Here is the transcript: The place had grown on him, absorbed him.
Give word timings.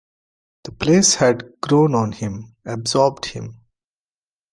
The 0.63 0.71
place 0.71 1.13
had 1.13 1.61
grown 1.61 1.93
on 1.93 2.13
him, 2.13 2.55
absorbed 2.65 3.25
him. 3.25 3.59